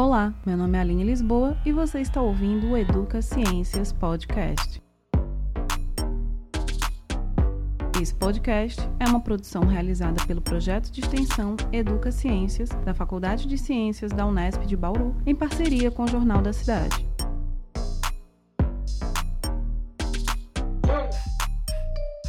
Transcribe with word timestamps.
Olá, 0.00 0.32
meu 0.46 0.56
nome 0.56 0.78
é 0.78 0.80
Aline 0.80 1.02
Lisboa 1.02 1.56
e 1.66 1.72
você 1.72 1.98
está 2.00 2.22
ouvindo 2.22 2.68
o 2.68 2.76
Educa 2.76 3.20
Ciências 3.20 3.92
Podcast. 3.92 4.80
Esse 8.00 8.14
podcast 8.14 8.80
é 9.00 9.06
uma 9.06 9.20
produção 9.20 9.64
realizada 9.64 10.24
pelo 10.24 10.40
projeto 10.40 10.92
de 10.92 11.00
extensão 11.00 11.56
Educa 11.72 12.12
Ciências 12.12 12.68
da 12.84 12.94
Faculdade 12.94 13.48
de 13.48 13.58
Ciências 13.58 14.12
da 14.12 14.24
Unesp 14.24 14.64
de 14.66 14.76
Bauru, 14.76 15.16
em 15.26 15.34
parceria 15.34 15.90
com 15.90 16.04
o 16.04 16.08
Jornal 16.08 16.42
da 16.42 16.52
Cidade. 16.52 17.04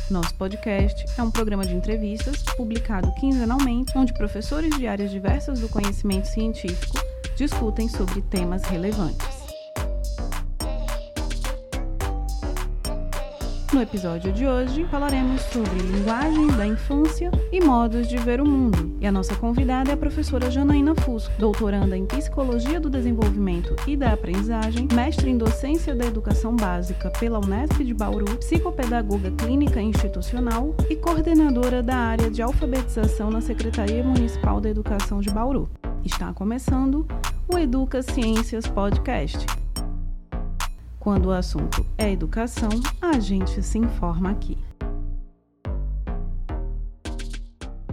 Nosso 0.09 0.33
podcast 0.33 1.05
é 1.15 1.21
um 1.21 1.29
programa 1.29 1.63
de 1.63 1.75
entrevistas 1.75 2.41
publicado 2.57 3.13
quinzenalmente, 3.19 3.95
onde 3.95 4.11
professores 4.15 4.75
de 4.75 4.87
áreas 4.87 5.11
diversas 5.11 5.59
do 5.59 5.69
conhecimento 5.69 6.25
científico 6.25 7.08
discutem 7.39 7.87
sobre 7.87 8.21
temas 8.21 8.63
relevantes. 8.65 9.25
No 13.71 13.81
episódio 13.81 14.33
de 14.33 14.45
hoje, 14.45 14.83
falaremos 14.91 15.39
sobre 15.43 15.79
linguagens 15.79 16.53
da 16.57 16.67
infância 16.67 17.31
e 17.49 17.61
modos 17.61 18.09
de 18.09 18.17
ver 18.17 18.41
o 18.41 18.45
mundo. 18.45 18.97
E 18.99 19.07
a 19.07 19.11
nossa 19.11 19.35
convidada 19.37 19.91
é 19.91 19.93
a 19.93 19.97
professora 19.97 20.51
Janaína 20.51 20.93
Fusco, 20.95 21.31
doutoranda 21.39 21.95
em 21.95 22.05
Psicologia 22.05 22.77
do 22.77 22.89
Desenvolvimento 22.89 23.73
e 23.87 23.95
da 23.95 24.11
Aprendizagem, 24.11 24.85
mestre 24.93 25.29
em 25.29 25.37
Docência 25.37 25.95
da 25.95 26.05
Educação 26.05 26.53
Básica 26.57 27.09
pela 27.09 27.39
Unesp 27.39 27.81
de 27.85 27.93
Bauru, 27.93 28.37
psicopedagoga 28.37 29.31
clínica 29.31 29.81
institucional 29.81 30.75
e 30.89 30.95
coordenadora 30.97 31.81
da 31.81 31.95
área 31.95 32.29
de 32.29 32.41
alfabetização 32.41 33.29
na 33.29 33.39
Secretaria 33.39 34.03
Municipal 34.03 34.59
da 34.59 34.69
Educação 34.69 35.21
de 35.21 35.29
Bauru. 35.29 35.69
Está 36.11 36.33
começando 36.33 37.07
o 37.47 37.57
Educa 37.57 38.01
Ciências 38.01 38.65
Podcast. 38.67 39.45
Quando 40.99 41.27
o 41.27 41.31
assunto 41.31 41.85
é 41.97 42.11
educação, 42.11 42.69
a 42.99 43.19
gente 43.19 43.61
se 43.61 43.77
informa 43.77 44.31
aqui. 44.31 44.57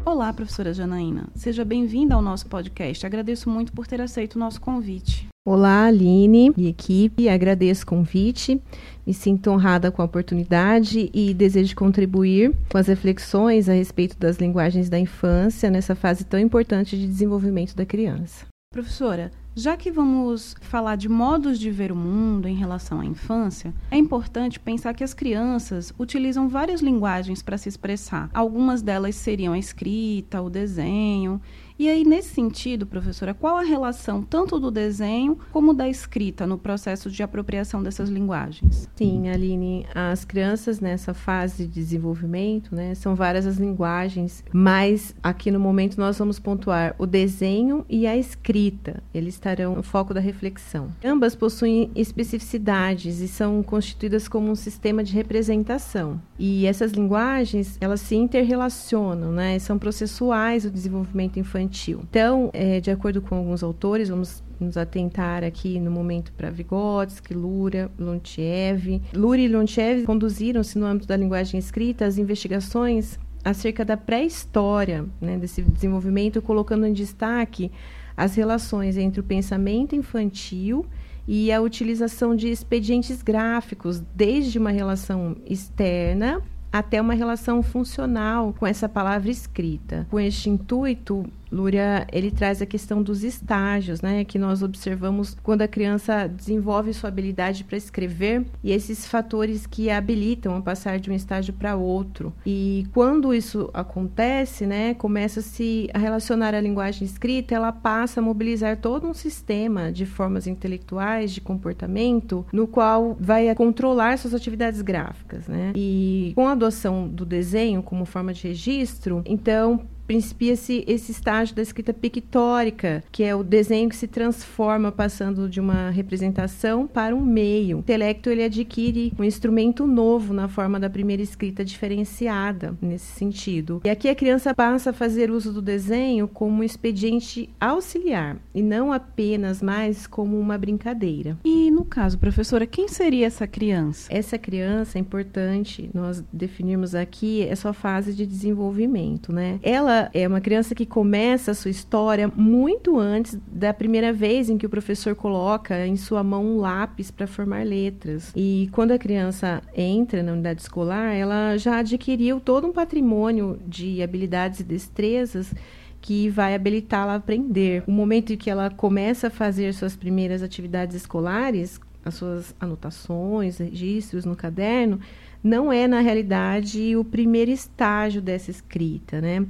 Olá, 0.02 0.32
professora 0.32 0.72
Janaína. 0.72 1.28
Seja 1.34 1.62
bem-vinda 1.62 2.14
ao 2.14 2.22
nosso 2.22 2.46
podcast. 2.46 3.04
Agradeço 3.04 3.50
muito 3.50 3.70
por 3.72 3.86
ter 3.86 4.00
aceito 4.00 4.36
o 4.36 4.38
nosso 4.38 4.62
convite. 4.62 5.25
Olá, 5.48 5.84
Aline 5.84 6.52
e 6.56 6.66
equipe. 6.66 7.28
Agradeço 7.28 7.84
o 7.84 7.86
convite. 7.86 8.60
Me 9.06 9.14
sinto 9.14 9.48
honrada 9.48 9.92
com 9.92 10.02
a 10.02 10.04
oportunidade 10.04 11.08
e 11.14 11.32
desejo 11.32 11.76
contribuir 11.76 12.52
com 12.68 12.76
as 12.76 12.88
reflexões 12.88 13.68
a 13.68 13.72
respeito 13.72 14.18
das 14.18 14.38
linguagens 14.38 14.88
da 14.88 14.98
infância 14.98 15.70
nessa 15.70 15.94
fase 15.94 16.24
tão 16.24 16.40
importante 16.40 16.98
de 16.98 17.06
desenvolvimento 17.06 17.76
da 17.76 17.86
criança. 17.86 18.44
Professora, 18.72 19.30
já 19.54 19.76
que 19.76 19.90
vamos 19.90 20.56
falar 20.60 20.96
de 20.96 21.08
modos 21.08 21.58
de 21.58 21.70
ver 21.70 21.90
o 21.92 21.96
mundo 21.96 22.48
em 22.48 22.56
relação 22.56 23.00
à 23.00 23.06
infância, 23.06 23.72
é 23.90 23.96
importante 23.96 24.58
pensar 24.60 24.92
que 24.92 25.04
as 25.04 25.14
crianças 25.14 25.94
utilizam 25.98 26.48
várias 26.48 26.82
linguagens 26.82 27.40
para 27.40 27.56
se 27.56 27.68
expressar. 27.68 28.28
Algumas 28.34 28.82
delas 28.82 29.14
seriam 29.14 29.54
a 29.54 29.58
escrita, 29.58 30.42
o 30.42 30.50
desenho, 30.50 31.40
e 31.78 31.90
aí, 31.90 32.04
nesse 32.04 32.30
sentido, 32.30 32.86
professora, 32.86 33.34
qual 33.34 33.58
a 33.58 33.62
relação 33.62 34.22
tanto 34.22 34.58
do 34.58 34.70
desenho 34.70 35.38
como 35.52 35.74
da 35.74 35.86
escrita 35.86 36.46
no 36.46 36.56
processo 36.56 37.10
de 37.10 37.22
apropriação 37.22 37.82
dessas 37.82 38.08
linguagens? 38.08 38.88
Sim, 38.96 39.28
Aline, 39.28 39.86
as 39.94 40.24
crianças 40.24 40.80
nessa 40.80 41.12
fase 41.12 41.66
de 41.66 41.74
desenvolvimento, 41.74 42.74
né, 42.74 42.94
são 42.94 43.14
várias 43.14 43.46
as 43.46 43.58
linguagens, 43.58 44.42
mas 44.52 45.14
aqui 45.22 45.50
no 45.50 45.60
momento 45.60 45.98
nós 45.98 46.18
vamos 46.18 46.38
pontuar 46.38 46.94
o 46.98 47.04
desenho 47.04 47.84
e 47.90 48.06
a 48.06 48.16
escrita. 48.16 49.02
Eles 49.12 49.34
estarão 49.34 49.76
no 49.76 49.82
foco 49.82 50.14
da 50.14 50.20
reflexão. 50.20 50.88
Ambas 51.04 51.34
possuem 51.34 51.90
especificidades 51.94 53.20
e 53.20 53.28
são 53.28 53.62
constituídas 53.62 54.28
como 54.28 54.50
um 54.50 54.54
sistema 54.54 55.04
de 55.04 55.12
representação. 55.12 56.20
E 56.38 56.64
essas 56.64 56.92
linguagens, 56.92 57.76
elas 57.82 58.00
se 58.00 58.16
interrelacionam, 58.16 59.30
né? 59.30 59.58
São 59.58 59.78
processuais 59.78 60.64
o 60.64 60.70
desenvolvimento 60.70 61.38
infantil 61.38 61.65
infantil. 61.66 62.00
Então, 62.08 62.50
é, 62.52 62.80
de 62.80 62.90
acordo 62.90 63.20
com 63.20 63.36
alguns 63.36 63.62
autores, 63.62 64.08
vamos 64.08 64.42
nos 64.58 64.76
atentar 64.76 65.44
aqui 65.44 65.78
no 65.78 65.90
momento 65.90 66.32
para 66.32 66.50
Vygotsky, 66.50 67.34
Lura, 67.34 67.90
Lontiev. 67.98 69.02
Lura 69.14 69.40
e 69.40 69.48
Lontiev 69.48 70.04
conduziram-se 70.04 70.78
no 70.78 70.86
âmbito 70.86 71.06
da 71.06 71.16
linguagem 71.16 71.58
escrita 71.58 72.06
as 72.06 72.16
investigações 72.16 73.18
acerca 73.44 73.84
da 73.84 73.96
pré-história 73.96 75.04
né, 75.20 75.36
desse 75.36 75.62
desenvolvimento, 75.62 76.40
colocando 76.40 76.86
em 76.86 76.92
destaque 76.92 77.70
as 78.16 78.34
relações 78.34 78.96
entre 78.96 79.20
o 79.20 79.22
pensamento 79.22 79.94
infantil 79.94 80.86
e 81.28 81.52
a 81.52 81.60
utilização 81.60 82.34
de 82.34 82.48
expedientes 82.48 83.22
gráficos, 83.22 84.00
desde 84.14 84.58
uma 84.58 84.70
relação 84.70 85.36
externa 85.44 86.42
até 86.72 87.00
uma 87.00 87.14
relação 87.14 87.62
funcional 87.62 88.54
com 88.58 88.66
essa 88.66 88.88
palavra 88.88 89.30
escrita. 89.30 90.06
Com 90.10 90.20
este 90.20 90.50
intuito, 90.50 91.24
Lúria, 91.50 92.06
ele 92.12 92.30
traz 92.30 92.62
a 92.62 92.66
questão 92.66 93.02
dos 93.02 93.22
estágios, 93.22 94.00
né, 94.00 94.24
que 94.24 94.38
nós 94.38 94.62
observamos 94.62 95.36
quando 95.42 95.62
a 95.62 95.68
criança 95.68 96.26
desenvolve 96.26 96.92
sua 96.94 97.08
habilidade 97.08 97.64
para 97.64 97.76
escrever 97.76 98.44
e 98.62 98.72
esses 98.72 99.06
fatores 99.06 99.66
que 99.66 99.90
a 99.90 99.96
habilitam 100.06 100.56
a 100.56 100.60
passar 100.60 101.00
de 101.00 101.10
um 101.10 101.14
estágio 101.14 101.52
para 101.52 101.74
outro. 101.74 102.32
E 102.46 102.86
quando 102.92 103.34
isso 103.34 103.68
acontece, 103.74 104.66
né, 104.66 104.94
começa-se 104.94 105.88
a 105.92 105.98
relacionar 105.98 106.54
a 106.54 106.60
linguagem 106.60 107.04
escrita, 107.04 107.54
ela 107.54 107.72
passa 107.72 108.20
a 108.20 108.22
mobilizar 108.22 108.76
todo 108.76 109.06
um 109.06 109.14
sistema 109.14 109.90
de 109.90 110.06
formas 110.06 110.46
intelectuais, 110.46 111.32
de 111.32 111.40
comportamento, 111.40 112.46
no 112.52 112.66
qual 112.66 113.16
vai 113.18 113.52
controlar 113.54 114.18
suas 114.18 114.34
atividades 114.34 114.80
gráficas, 114.80 115.48
né? 115.48 115.72
E 115.74 116.32
com 116.34 116.46
a 116.46 116.52
adoção 116.52 117.08
do 117.08 117.24
desenho 117.24 117.82
como 117.82 118.04
forma 118.04 118.32
de 118.32 118.46
registro, 118.48 119.22
então 119.24 119.80
principia-se 120.06 120.84
esse 120.86 121.12
estágio 121.12 121.54
da 121.54 121.62
escrita 121.62 121.92
pictórica, 121.92 123.02
que 123.10 123.22
é 123.22 123.34
o 123.34 123.42
desenho 123.42 123.88
que 123.88 123.96
se 123.96 124.06
transforma 124.06 124.92
passando 124.92 125.48
de 125.48 125.60
uma 125.60 125.90
representação 125.90 126.86
para 126.86 127.14
um 127.14 127.24
meio. 127.24 127.78
O 127.78 127.80
intelecto 127.80 128.30
ele 128.30 128.44
adquire 128.44 129.12
um 129.18 129.24
instrumento 129.24 129.86
novo 129.86 130.32
na 130.32 130.48
forma 130.48 130.78
da 130.78 130.88
primeira 130.88 131.22
escrita 131.22 131.64
diferenciada 131.64 132.76
nesse 132.80 133.06
sentido. 133.06 133.80
E 133.84 133.90
aqui 133.90 134.08
a 134.08 134.14
criança 134.14 134.54
passa 134.54 134.90
a 134.90 134.92
fazer 134.92 135.30
uso 135.30 135.52
do 135.52 135.62
desenho 135.62 136.28
como 136.28 136.60
um 136.60 136.64
expediente 136.64 137.48
auxiliar 137.60 138.36
e 138.54 138.62
não 138.62 138.92
apenas 138.92 139.62
mais 139.62 140.06
como 140.06 140.38
uma 140.38 140.56
brincadeira. 140.58 141.36
E 141.44 141.70
no 141.70 141.84
caso, 141.84 142.18
professora, 142.18 142.66
quem 142.66 142.88
seria 142.88 143.26
essa 143.26 143.46
criança? 143.46 144.08
Essa 144.12 144.38
criança 144.38 144.98
é 144.98 145.00
importante 145.00 145.90
nós 145.92 146.22
definirmos 146.32 146.94
aqui 146.94 147.42
essa 147.42 147.72
fase 147.72 148.14
de 148.14 148.26
desenvolvimento, 148.26 149.32
né? 149.32 149.58
Ela 149.62 149.95
é 150.12 150.26
uma 150.26 150.40
criança 150.40 150.74
que 150.74 150.86
começa 150.86 151.50
a 151.50 151.54
sua 151.54 151.70
história 151.70 152.30
muito 152.34 152.98
antes 152.98 153.38
da 153.46 153.72
primeira 153.72 154.12
vez 154.12 154.48
em 154.48 154.58
que 154.58 154.66
o 154.66 154.68
professor 154.68 155.14
coloca 155.14 155.86
em 155.86 155.96
sua 155.96 156.22
mão 156.22 156.44
um 156.44 156.56
lápis 156.58 157.10
para 157.10 157.26
formar 157.26 157.64
letras. 157.64 158.32
E 158.34 158.68
quando 158.72 158.92
a 158.92 158.98
criança 158.98 159.62
entra 159.74 160.22
na 160.22 160.32
unidade 160.32 160.62
escolar, 160.62 161.14
ela 161.14 161.56
já 161.56 161.78
adquiriu 161.78 162.40
todo 162.40 162.66
um 162.66 162.72
patrimônio 162.72 163.58
de 163.66 164.02
habilidades 164.02 164.60
e 164.60 164.64
destrezas 164.64 165.52
que 166.00 166.28
vai 166.28 166.54
habilitá-la 166.54 167.14
a 167.14 167.16
aprender. 167.16 167.82
O 167.86 167.90
momento 167.90 168.32
em 168.32 168.36
que 168.36 168.48
ela 168.48 168.70
começa 168.70 169.26
a 169.26 169.30
fazer 169.30 169.74
suas 169.74 169.96
primeiras 169.96 170.42
atividades 170.42 170.94
escolares, 170.94 171.80
as 172.04 172.14
suas 172.14 172.54
anotações, 172.60 173.58
registros 173.58 174.24
no 174.24 174.36
caderno, 174.36 175.00
não 175.42 175.72
é 175.72 175.86
na 175.86 176.00
realidade 176.00 176.96
o 176.96 177.04
primeiro 177.04 177.50
estágio 177.50 178.22
dessa 178.22 178.50
escrita, 178.50 179.20
né? 179.20 179.44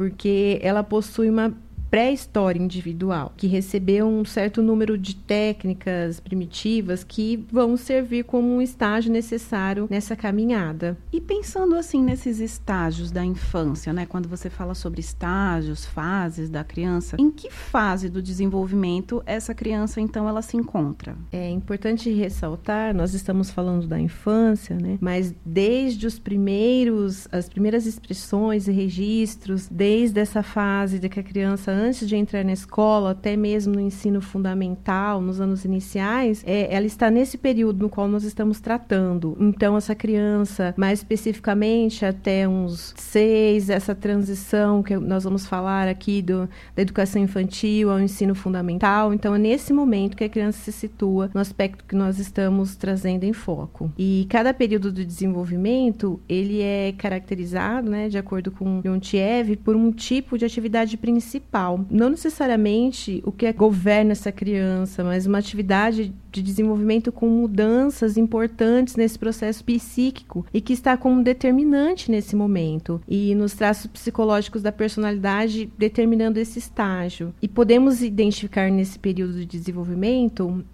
Porque 0.00 0.58
ela 0.62 0.82
possui 0.82 1.28
uma 1.28 1.52
pré-história 1.90 2.62
individual, 2.62 3.32
que 3.36 3.46
recebeu 3.46 4.06
um 4.06 4.24
certo 4.24 4.62
número 4.62 4.96
de 4.96 5.16
técnicas 5.16 6.20
primitivas 6.20 7.02
que 7.02 7.44
vão 7.50 7.76
servir 7.76 8.24
como 8.24 8.48
um 8.48 8.62
estágio 8.62 9.12
necessário 9.12 9.88
nessa 9.90 10.14
caminhada. 10.14 10.96
E 11.12 11.20
pensando 11.20 11.74
assim 11.74 12.02
nesses 12.02 12.38
estágios 12.38 13.10
da 13.10 13.24
infância, 13.24 13.92
né, 13.92 14.06
quando 14.06 14.28
você 14.28 14.48
fala 14.48 14.74
sobre 14.74 15.00
estágios, 15.00 15.84
fases 15.84 16.48
da 16.48 16.62
criança, 16.62 17.16
em 17.18 17.30
que 17.30 17.50
fase 17.50 18.08
do 18.08 18.22
desenvolvimento 18.22 19.22
essa 19.26 19.54
criança 19.54 20.00
então 20.00 20.28
ela 20.28 20.42
se 20.42 20.56
encontra? 20.56 21.16
É 21.32 21.50
importante 21.50 22.10
ressaltar, 22.10 22.94
nós 22.94 23.14
estamos 23.14 23.50
falando 23.50 23.86
da 23.86 23.98
infância, 23.98 24.76
né, 24.76 24.98
mas 25.00 25.34
desde 25.44 26.06
os 26.06 26.18
primeiros 26.18 27.26
as 27.32 27.48
primeiras 27.48 27.86
expressões 27.86 28.68
e 28.68 28.72
registros, 28.72 29.68
desde 29.68 30.20
essa 30.20 30.42
fase 30.42 30.98
de 30.98 31.08
que 31.08 31.18
a 31.18 31.22
criança 31.22 31.79
antes 31.80 32.08
de 32.08 32.16
entrar 32.16 32.44
na 32.44 32.52
escola, 32.52 33.10
até 33.12 33.36
mesmo 33.36 33.74
no 33.74 33.80
ensino 33.80 34.20
fundamental, 34.20 35.20
nos 35.20 35.40
anos 35.40 35.64
iniciais, 35.64 36.42
é, 36.46 36.72
ela 36.74 36.86
está 36.86 37.10
nesse 37.10 37.38
período 37.38 37.82
no 37.82 37.88
qual 37.88 38.06
nós 38.06 38.24
estamos 38.24 38.60
tratando. 38.60 39.36
Então, 39.40 39.76
essa 39.76 39.94
criança, 39.94 40.74
mais 40.76 41.00
especificamente 41.00 42.04
até 42.04 42.46
uns 42.46 42.94
seis, 42.96 43.70
essa 43.70 43.94
transição 43.94 44.82
que 44.82 44.96
nós 44.96 45.24
vamos 45.24 45.46
falar 45.46 45.88
aqui 45.88 46.22
do, 46.22 46.48
da 46.74 46.82
educação 46.82 47.22
infantil 47.22 47.90
ao 47.90 48.00
ensino 48.00 48.34
fundamental. 48.34 49.14
Então, 49.14 49.34
é 49.34 49.38
nesse 49.38 49.72
momento 49.72 50.16
que 50.16 50.24
a 50.24 50.28
criança 50.28 50.58
se 50.60 50.72
situa 50.72 51.30
no 51.34 51.40
aspecto 51.40 51.84
que 51.84 51.96
nós 51.96 52.18
estamos 52.18 52.76
trazendo 52.76 53.24
em 53.24 53.32
foco. 53.32 53.90
E 53.98 54.26
cada 54.28 54.52
período 54.52 54.92
do 54.92 55.04
desenvolvimento, 55.04 56.20
ele 56.28 56.60
é 56.60 56.92
caracterizado, 56.96 57.90
né, 57.90 58.08
de 58.08 58.18
acordo 58.18 58.50
com 58.50 58.80
Leontiev, 58.84 59.56
por 59.56 59.74
um 59.76 59.90
tipo 59.92 60.36
de 60.36 60.44
atividade 60.44 60.96
principal. 60.96 61.69
Não 61.90 62.10
necessariamente 62.10 63.22
o 63.24 63.32
que 63.32 63.52
governa 63.52 64.12
essa 64.12 64.32
criança, 64.32 65.04
mas 65.04 65.26
uma 65.26 65.38
atividade 65.38 66.12
de 66.30 66.42
desenvolvimento 66.42 67.10
com 67.10 67.28
mudanças 67.28 68.16
importantes 68.16 68.96
nesse 68.96 69.18
processo 69.18 69.64
psíquico 69.64 70.46
e 70.54 70.60
que 70.60 70.72
está 70.72 70.96
como 70.96 71.22
determinante 71.22 72.10
nesse 72.10 72.36
momento 72.36 73.00
e 73.08 73.34
nos 73.34 73.54
traços 73.54 73.86
psicológicos 73.86 74.62
da 74.62 74.70
personalidade 74.70 75.70
determinando 75.76 76.38
esse 76.38 76.58
estágio. 76.58 77.34
E 77.42 77.48
podemos 77.48 78.02
identificar 78.02 78.70
nesse 78.70 78.98
período 78.98 79.34
de 79.34 79.46
desenvolvimento 79.46 80.64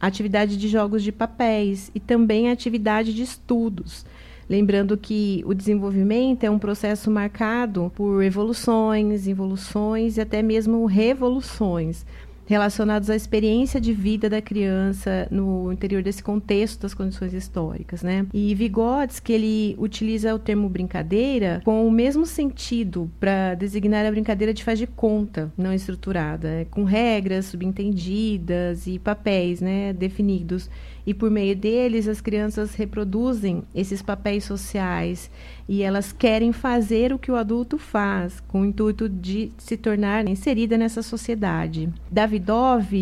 atividade 0.00 0.56
de 0.56 0.68
jogos 0.68 1.02
de 1.02 1.10
papéis 1.10 1.90
e 1.94 2.00
também 2.00 2.50
atividade 2.50 3.12
de 3.12 3.22
estudos. 3.22 4.04
Lembrando 4.48 4.96
que 4.96 5.42
o 5.46 5.52
desenvolvimento 5.52 6.44
é 6.44 6.50
um 6.50 6.58
processo 6.58 7.10
marcado 7.10 7.92
por 7.94 8.22
evoluções, 8.22 9.26
involuções 9.26 10.16
e 10.16 10.20
até 10.20 10.42
mesmo 10.42 10.86
revoluções 10.86 12.06
relacionados 12.48 13.10
à 13.10 13.14
experiência 13.14 13.78
de 13.78 13.92
vida 13.92 14.28
da 14.30 14.40
criança 14.40 15.28
no 15.30 15.70
interior 15.70 16.02
desse 16.02 16.22
contexto 16.22 16.80
das 16.80 16.94
condições 16.94 17.34
históricas, 17.34 18.02
né? 18.02 18.26
E 18.32 18.54
Vygotsky 18.54 19.34
ele 19.34 19.76
utiliza 19.78 20.34
o 20.34 20.38
termo 20.38 20.66
brincadeira 20.66 21.60
com 21.62 21.86
o 21.86 21.90
mesmo 21.90 22.24
sentido 22.24 23.10
para 23.20 23.54
designar 23.54 24.06
a 24.06 24.10
brincadeira 24.10 24.54
de 24.54 24.64
faz 24.64 24.78
de 24.78 24.86
conta, 24.86 25.52
não 25.58 25.74
estruturada, 25.74 26.48
é, 26.48 26.64
com 26.64 26.84
regras 26.84 27.44
subentendidas 27.44 28.86
e 28.86 28.98
papéis, 28.98 29.60
né, 29.60 29.92
definidos 29.92 30.70
e 31.08 31.14
por 31.14 31.30
meio 31.30 31.56
deles 31.56 32.06
as 32.06 32.20
crianças 32.20 32.74
reproduzem 32.74 33.62
esses 33.74 34.02
papéis 34.02 34.44
sociais 34.44 35.30
e 35.66 35.82
elas 35.82 36.12
querem 36.12 36.52
fazer 36.52 37.14
o 37.14 37.18
que 37.18 37.32
o 37.32 37.36
adulto 37.36 37.78
faz, 37.78 38.40
com 38.40 38.60
o 38.60 38.64
intuito 38.66 39.08
de 39.08 39.50
se 39.56 39.78
tornar 39.78 40.28
inserida 40.28 40.76
nessa 40.76 41.02
sociedade. 41.02 41.88
Davidov, 42.10 42.92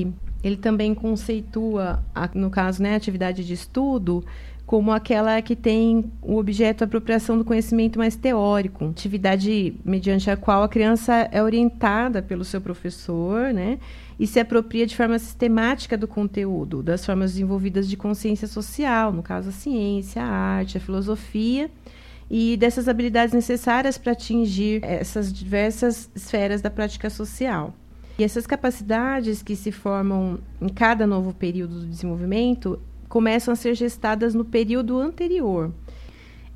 ele 0.45 0.57
também 0.57 0.95
conceitua, 0.95 2.01
no 2.33 2.49
caso, 2.49 2.81
né, 2.81 2.95
atividade 2.95 3.45
de 3.45 3.55
estudo, 3.55 4.25
como 4.67 4.91
aquela 4.91 5.41
que 5.41 5.55
tem 5.55 6.11
o 6.21 6.37
objeto 6.37 6.83
apropriação 6.83 7.39
do 7.39 7.45
conhecimento 7.45 8.01
mais 8.01 8.17
teórico, 8.17 8.87
atividade 8.87 9.77
mediante 9.85 10.29
a 10.29 10.37
qual 10.37 10.65
a 10.65 10.69
criança 10.69 11.29
é 11.31 11.41
orientada 11.41 12.21
pelo 12.21 12.45
seu 12.45 12.61
professor, 12.61 13.55
né? 13.55 13.79
e 14.19 14.27
se 14.27 14.41
apropria 14.41 14.87
de 14.87 14.97
forma 14.97 15.19
sistemática 15.19 15.97
do 15.97 16.09
conteúdo, 16.09 16.83
das 16.83 17.05
formas 17.05 17.33
desenvolvidas 17.33 17.89
de 17.89 17.97
consciência 17.97 18.49
social, 18.49 19.13
no 19.13 19.23
caso 19.23 19.51
a 19.51 19.53
ciência, 19.53 20.23
a 20.23 20.27
arte, 20.27 20.79
a 20.79 20.81
filosofia, 20.81 21.71
e 22.29 22.57
dessas 22.57 22.89
habilidades 22.89 23.33
necessárias 23.33 23.97
para 23.97 24.13
atingir 24.13 24.81
essas 24.83 25.33
diversas 25.33 26.11
esferas 26.15 26.61
da 26.61 26.71
prática 26.71 27.09
social. 27.09 27.73
E 28.19 28.25
essas 28.25 28.47
capacidades 28.47 29.43
que 29.43 29.55
se 29.55 29.71
formam 29.71 30.39
em 30.61 30.69
cada 30.69 31.07
novo 31.07 31.35
período 31.35 31.81
do 31.81 31.87
desenvolvimento 31.87 32.81
começam 33.17 33.51
a 33.51 33.57
ser 33.57 33.75
gestadas 33.75 34.35
no 34.35 34.45
período 34.45 35.01
anterior. 35.01 35.73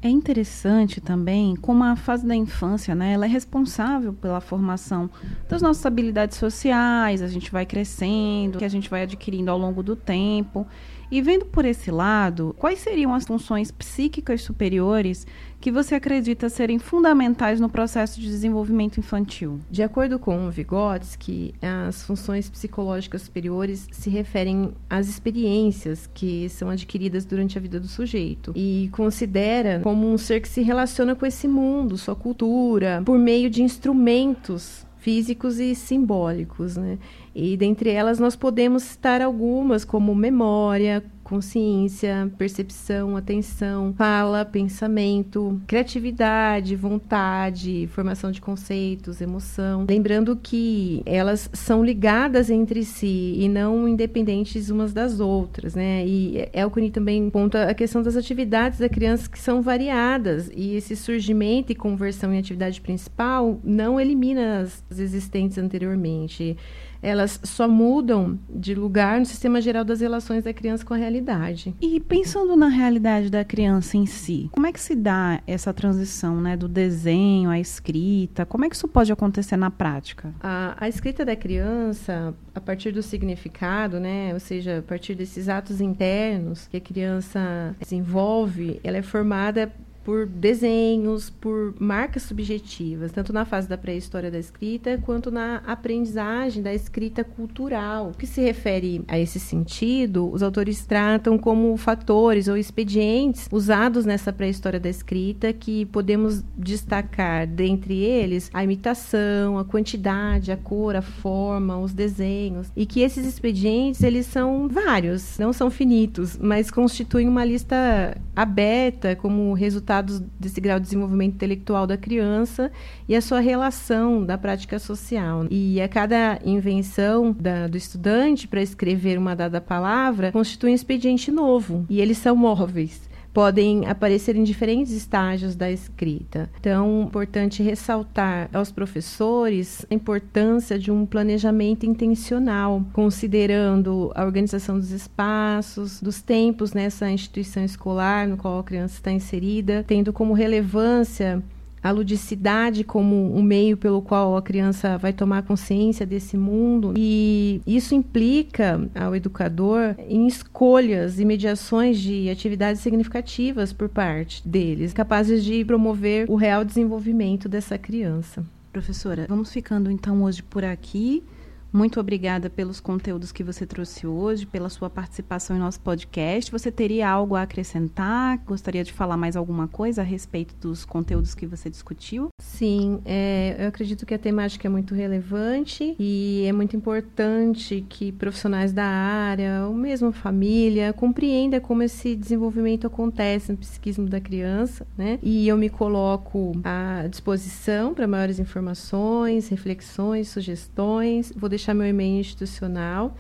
É 0.03 0.11
interessante 0.11 1.01
também 1.01 1.57
como 1.57 1.83
a 1.83 1.97
fase 1.97 2.27
da 2.27 2.37
infância, 2.37 2.95
né, 2.95 3.15
ela 3.15 3.25
é 3.25 3.29
responsável 3.29 4.13
pela 4.13 4.43
formação 4.43 5.09
das 5.49 5.63
nossas 5.63 5.87
habilidades 5.87 6.37
sociais, 6.37 7.23
a 7.23 7.29
gente 7.29 7.51
vai 7.51 7.65
crescendo, 7.65 8.59
que 8.59 8.65
a 8.67 8.69
gente 8.69 8.91
vai 8.91 9.05
adquirindo 9.05 9.51
ao 9.51 9.57
longo 9.57 9.83
do 9.83 9.97
tempo. 9.97 10.67
E 11.11 11.21
vendo 11.21 11.45
por 11.45 11.65
esse 11.65 11.91
lado, 11.91 12.55
quais 12.57 12.79
seriam 12.79 13.13
as 13.13 13.25
funções 13.25 13.73
psíquicas 13.73 14.43
superiores 14.43 15.27
que 15.61 15.73
você 15.73 15.97
acredita 15.97 16.49
serem 16.49 16.79
fundamentais 16.79 17.59
no 17.59 17.69
processo 17.69 18.21
de 18.21 18.29
desenvolvimento 18.29 18.99
infantil? 18.99 19.59
De 19.69 19.83
acordo 19.83 20.21
com 20.21 20.49
Vygotsky, 20.49 21.53
as 21.61 22.05
funções 22.05 22.49
psicológicas 22.49 23.23
superiores 23.23 23.89
se 23.91 24.09
referem 24.09 24.73
às 24.89 25.09
experiências 25.09 26.09
que 26.15 26.49
são 26.49 26.71
adquiridas 26.71 27.25
durante 27.25 27.59
a 27.59 27.61
vida 27.61 27.81
do 27.81 27.89
sujeito 27.89 28.53
e 28.55 28.89
considera 28.93 29.81
como 29.83 30.11
um 30.11 30.17
ser 30.17 30.41
que 30.41 30.49
se 30.49 30.63
relaciona 30.63 31.17
com 31.17 31.27
esse 31.27 31.49
mundo, 31.49 31.99
sua 31.99 32.15
cultura, 32.15 33.03
por 33.05 33.19
meio 33.19 33.51
de 33.51 33.63
instrumentos 33.63 34.87
físicos 35.01 35.59
e 35.59 35.75
simbólicos, 35.75 36.77
né? 36.77 36.99
E 37.35 37.57
dentre 37.57 37.91
elas 37.91 38.19
nós 38.19 38.35
podemos 38.35 38.83
citar 38.83 39.21
algumas 39.23 39.85
como 39.85 40.15
memória, 40.15 41.03
consciência, 41.31 42.29
percepção, 42.37 43.17
atenção, 43.17 43.95
fala, 43.97 44.45
pensamento, 44.45 45.61
criatividade, 45.65 46.75
vontade, 46.75 47.89
formação 47.93 48.33
de 48.33 48.41
conceitos, 48.41 49.21
emoção. 49.21 49.87
Lembrando 49.89 50.35
que 50.35 51.03
elas 51.07 51.49
são 51.53 51.85
ligadas 51.85 52.51
entre 52.51 52.85
si 52.85 53.37
e 53.39 53.49
não 53.49 53.87
independentes 53.87 54.71
umas 54.71 54.93
das 54.93 55.21
outras, 55.21 55.77
né? 55.77 56.05
E 56.05 56.49
Elconi 56.53 56.91
também 56.91 57.31
ponta 57.31 57.71
a 57.71 57.75
questão 57.75 58.03
das 58.03 58.17
atividades 58.17 58.81
da 58.81 58.89
criança 58.89 59.31
que 59.31 59.39
são 59.39 59.63
variadas 59.63 60.51
e 60.53 60.75
esse 60.75 60.97
surgimento 60.97 61.71
e 61.71 61.77
conversão 61.77 62.35
em 62.35 62.39
atividade 62.39 62.81
principal 62.81 63.61
não 63.63 64.01
elimina 64.01 64.63
as 64.63 64.99
existentes 64.99 65.59
anteriormente 65.59 66.57
elas 67.03 67.41
só 67.45 67.69
mudam 67.69 68.39
de 68.49 68.75
lugar 68.75 69.19
no 69.19 69.27
sistema 69.27 69.61
geral 69.61 69.85
das 69.85 70.01
relações 70.01 70.45
da 70.45 70.53
criança 70.53 70.85
com 70.85 70.95
a 70.95 70.97
realidade. 70.97 71.75
E 71.81 72.01
pensando 72.01 72.57
na 72.57 72.69
realidade 72.69 73.31
da 73.31 73.45
criança 73.45 73.97
em 73.97 74.07
si, 74.07 74.49
como 74.53 74.67
é 74.67 74.73
que 74.73 74.81
se 74.81 74.95
dá 74.95 75.41
essa 75.47 75.73
transição 75.73 76.41
né, 76.41 76.57
do 76.57 76.69
desenho 76.69 77.51
à 77.51 77.59
escrita? 77.59 78.45
Como 78.45 78.65
é 78.65 78.69
que 78.69 78.77
isso 78.77 78.89
pode 78.89 79.13
acontecer 79.13 79.57
na 79.57 79.71
prática? 79.71 80.35
A, 80.41 80.77
a 80.79 80.89
escrita 80.89 81.25
da 81.25 81.37
criança, 81.37 82.35
a 82.55 82.61
partir 82.61 82.93
do 82.93 83.03
significado, 83.03 83.99
né, 83.99 84.33
ou 84.33 84.41
seja, 84.41 84.79
a 84.79 84.83
partir 84.83 85.15
desses 85.15 85.49
atos 85.49 85.81
internos 85.81 86.69
que 86.69 86.77
a 86.77 86.81
criança 86.81 87.75
desenvolve, 87.79 88.81
ela 88.83 88.97
é 88.97 89.03
formada 89.03 89.73
por 90.05 90.27
desenhos, 90.27 91.29
por 91.29 91.75
marcas 91.79 92.23
subjetivas, 92.23 93.13
tanto 93.13 93.33
na 93.33 93.45
fase 93.45 93.69
da 93.69 93.77
pré-história 93.77 94.31
da 94.31 94.39
escrita 94.39 94.99
quanto 94.99 95.31
na 95.31 95.57
aprendizagem 95.67 96.63
da 96.63 96.73
escrita 96.73 97.23
cultural. 97.23 98.09
O 98.09 98.17
que 98.17 98.27
se 98.27 98.41
refere 98.41 99.05
a 99.07 99.19
esse 99.19 99.39
sentido, 99.39 100.31
os 100.31 100.43
autores 100.43 100.85
tratam 100.85 101.37
como 101.37 101.77
fatores 101.77 102.49
ou 102.49 102.57
expedientes 102.57 103.49
usados 103.53 104.05
nessa 104.07 104.33
pré-história 104.33 104.81
da 104.81 104.89
escrita 104.89 105.53
que 105.53 105.85
podemos 105.87 106.43
destacar 106.57 107.47
dentre 107.47 107.99
eles 107.99 108.51
a 108.55 108.65
imitação, 108.65 109.59
a 109.59 109.65
quantidade, 109.65 110.51
a 110.51 110.57
cor, 110.57 110.97
a 110.97 111.03
forma, 111.03 111.79
os 111.79 111.93
desenhos 111.93 112.69
e 112.75 112.87
que 112.87 113.01
esses 113.01 113.27
expedientes 113.27 114.03
eles 114.03 114.27
são 114.27 114.69
vários, 114.69 115.39
não 115.39 115.53
são 115.53 115.71
finitos, 115.71 116.39
mas 116.39 116.71
constituem 116.71 117.29
uma 117.29 117.45
lista 117.45 118.17
aberta 118.35 119.15
como 119.15 119.53
resultado 119.53 119.90
resultados 119.91 120.21
desse 120.39 120.61
grau 120.61 120.79
de 120.79 120.85
desenvolvimento 120.85 121.35
intelectual 121.35 121.87
da 121.87 121.97
criança 121.97 122.71
e 123.09 123.17
a 123.17 123.21
sua 123.21 123.41
relação 123.41 124.25
da 124.25 124.39
prática 124.39 124.79
social. 124.79 125.47
E 125.51 125.81
a 125.81 125.89
cada 125.89 126.39
invenção 126.45 127.33
da, 127.33 127.67
do 127.67 127.77
estudante 127.77 128.47
para 128.47 128.63
escrever 128.63 129.19
uma 129.19 129.35
dada 129.35 129.61
palavra 129.61 130.31
constitui 130.31 130.71
um 130.71 130.75
expediente 130.75 131.31
novo 131.33 131.85
e 131.91 132.01
eles 132.01 132.19
são 132.19 132.37
móveis 132.37 133.10
podem 133.33 133.87
aparecer 133.87 134.37
em 134.37 134.43
diferentes 134.43 134.93
estágios 134.93 135.55
da 135.55 135.71
escrita. 135.71 136.51
Então, 136.59 137.03
é 137.03 137.05
importante 137.05 137.63
ressaltar 137.63 138.49
aos 138.53 138.71
professores 138.73 139.87
a 139.91 139.95
importância 139.95 140.79
de 140.79 140.91
um 140.91 141.07
planejamento 141.07 141.87
intencional, 141.87 142.85
considerando 142.93 144.11
a 144.15 144.25
organização 144.25 144.79
dos 144.79 144.91
espaços, 144.91 146.01
dos 146.01 146.21
tempos 146.23 146.73
nessa 146.73 147.11
instituição 147.11 147.65
escolar 147.65 148.27
no 148.27 148.37
qual 148.37 148.59
a 148.59 148.65
criança 148.65 148.95
está 148.95 149.13
inserida, 149.13 149.85
tendo 149.87 150.13
como 150.13 150.33
relevância 150.33 151.43
a 151.83 151.91
ludicidade 151.91 152.85
como 152.85 153.35
um 153.35 153.43
meio 153.43 153.77
pelo 153.77 154.03
qual 154.03 154.37
a 154.37 154.43
criança 154.43 154.99
vai 154.99 155.13
tomar 155.13 155.43
consciência 155.43 156.07
desse 156.07 156.37
mundo 156.37 156.95
e 156.97 157.61
isso 157.67 157.95
implica 157.95 158.89
ao 158.95 159.17
educador 159.17 159.95
em 160.09 160.27
escolhas 160.27 161.19
e 161.19 161.25
mediações 161.25 161.99
de 161.99 162.29
atividades 162.29 162.81
significativas 162.81 163.73
por 163.73 163.89
parte 163.89 164.47
deles, 164.47 164.93
capazes 164.93 165.45
de 165.45 165.65
promover 165.65 166.31
o 166.31 166.37
real 166.37 166.65
desenvolvimento 166.65 167.49
dessa 167.49 167.79
criança. 167.79 168.45
Professora, 168.73 169.27
vamos 169.29 169.53
ficando 169.53 169.91
então 169.91 170.23
hoje 170.23 170.43
por 170.43 170.65
aqui. 170.65 171.25
Muito 171.73 172.01
obrigada 172.01 172.51
pelos 172.51 172.81
conteúdos 172.81 173.31
que 173.31 173.45
você 173.45 173.65
trouxe 173.65 174.05
hoje, 174.05 174.45
pela 174.45 174.69
sua 174.69 174.91
participação 174.91 175.57
em 175.57 175.61
nosso 175.61 175.81
podcast. 175.81 176.51
Você 176.51 176.71
teria 176.73 177.09
algo 177.09 177.37
a 177.37 177.43
acrescentar? 177.43 178.39
Gostaria 178.45 178.83
de 178.83 178.93
falar 178.93 179.17
mais 179.17 179.37
alguma 179.37 179.69
coisa 179.69 180.01
a 180.01 180.05
respeito 180.05 180.55
dos 180.61 180.85
conteúdos 180.85 181.33
que 181.33 181.47
você 181.47 181.71
discutiu? 181.71 182.29
Sim, 182.41 183.01
é, 183.05 183.57
eu 183.59 183.69
acredito 183.69 184.05
que 184.05 184.13
a 184.13 184.19
temática 184.19 184.67
é 184.67 184.71
muito 184.71 184.95
relevante 184.97 185.95
e 185.99 186.45
é 186.45 186.53
muito 186.53 186.77
importante 186.77 187.87
que 187.89 188.11
profissionais 188.11 188.73
da 188.73 188.85
área, 188.85 189.67
ou 189.69 189.75
mesmo 189.75 190.11
família, 190.11 190.93
compreenda 190.93 191.61
como 191.61 191.85
esse 191.85 192.17
desenvolvimento 192.17 192.89
acontece 192.89 193.53
no 193.53 193.59
psiquismo 193.59 194.09
da 194.09 194.21
criança, 194.21 194.85
né? 194.99 195.21
E 195.23 195.47
eu 195.47 195.57
me 195.57 195.71
coloco 195.71 196.53
à 196.65 197.07
disposição 197.09 197.95
para 197.95 198.09
maiores 198.09 198.41
informações, 198.41 199.49
reflexões, 199.49 200.29
sugestões. 200.29 201.33
Vou 201.37 201.49
deixar 201.49 201.60
meu 201.75 201.87
e-mail 201.87 202.21
institucional, 202.21 203.15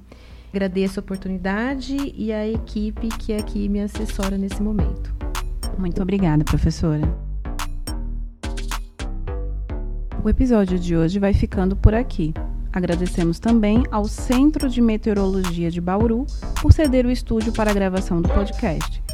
Agradeço 0.50 1.00
a 1.00 1.01
oportunidade 1.01 1.96
e 2.15 2.31
a 2.31 2.48
equipe 2.48 3.10
que 3.10 3.34
aqui 3.34 3.67
me 3.67 3.81
assessora 3.81 4.38
nesse 4.38 4.62
momento. 4.62 5.13
Muito 5.77 6.01
obrigada, 6.01 6.43
professora. 6.43 7.03
O 10.24 10.29
episódio 10.29 10.79
de 10.79 10.96
hoje 10.96 11.19
vai 11.19 11.34
ficando 11.34 11.75
por 11.75 11.93
aqui. 11.93 12.34
Agradecemos 12.74 13.39
também 13.39 13.84
ao 13.91 14.05
Centro 14.05 14.69
de 14.69 14.81
Meteorologia 14.81 15.72
de 15.72 15.79
Bauru 15.79 16.25
por 16.62 16.74
ceder 16.74 17.05
o 17.05 17.12
estúdio 17.12 17.53
para 17.53 17.72
a 17.72 17.74
gravação 17.74 18.22
do 18.22 18.29
podcast 18.29 19.07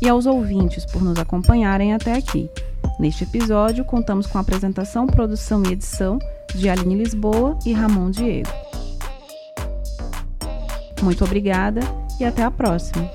e 0.00 0.08
aos 0.08 0.26
ouvintes 0.26 0.84
por 0.84 1.02
nos 1.02 1.18
acompanharem 1.18 1.94
até 1.94 2.14
aqui. 2.14 2.48
Neste 2.98 3.24
episódio, 3.24 3.84
contamos 3.84 4.26
com 4.26 4.38
a 4.38 4.40
apresentação, 4.40 5.06
produção 5.06 5.62
e 5.64 5.72
edição 5.72 6.18
de 6.54 6.68
Aline 6.68 6.96
Lisboa 6.96 7.58
e 7.64 7.72
Ramon 7.72 8.10
Diego. 8.10 8.50
Muito 11.02 11.24
obrigada 11.24 11.80
e 12.18 12.24
até 12.24 12.42
a 12.42 12.50
próxima. 12.50 13.08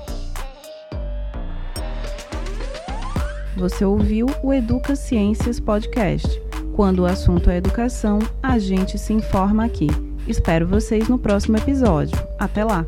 Você 3.56 3.84
ouviu 3.84 4.26
o 4.42 4.52
Educa 4.52 4.96
Ciências 4.96 5.60
Podcast. 5.60 6.42
Quando 6.74 7.00
o 7.00 7.06
assunto 7.06 7.50
é 7.50 7.58
educação, 7.58 8.18
a 8.42 8.58
gente 8.58 8.98
se 8.98 9.12
informa 9.12 9.64
aqui. 9.64 9.86
Espero 10.26 10.66
vocês 10.66 11.08
no 11.08 11.18
próximo 11.18 11.56
episódio. 11.56 12.18
Até 12.38 12.64
lá! 12.64 12.84